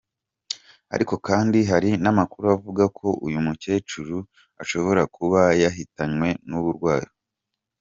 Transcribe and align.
Ariko 0.93 1.13
kandi 1.27 1.59
hari 1.71 1.89
n’amakuru 2.03 2.45
avuga 2.55 2.83
ko 2.97 3.07
uyu 3.25 3.39
mucekuru 3.45 4.17
ashobora 4.61 5.01
kuba 5.15 5.41
yahitanywe 5.61 6.29
n’uburwayi. 6.49 7.09